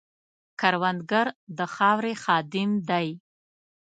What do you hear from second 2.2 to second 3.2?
خادم دی